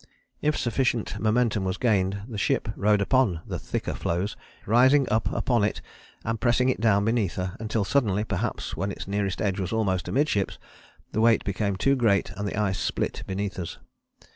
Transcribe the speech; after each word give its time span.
If 0.41 0.57
sufficient 0.57 1.19
momentum 1.19 1.63
was 1.63 1.77
gained 1.77 2.23
the 2.27 2.39
ship 2.39 2.69
rode 2.75 3.01
upon 3.01 3.41
the 3.45 3.59
thicker 3.59 3.93
floes, 3.93 4.35
rising 4.65 5.07
up 5.11 5.31
upon 5.31 5.63
it 5.63 5.79
and 6.23 6.41
pressing 6.41 6.69
it 6.69 6.81
down 6.81 7.05
beneath 7.05 7.35
her, 7.35 7.55
until 7.59 7.83
suddenly, 7.85 8.23
perhaps 8.23 8.75
when 8.75 8.91
its 8.91 9.07
nearest 9.07 9.43
edge 9.43 9.59
was 9.59 9.71
almost 9.71 10.07
amidships, 10.07 10.57
the 11.11 11.21
weight 11.21 11.43
became 11.43 11.75
too 11.75 11.95
great 11.95 12.31
and 12.35 12.47
the 12.47 12.57
ice 12.59 12.79
split 12.79 13.21
beneath 13.27 13.59
us. 13.59 13.77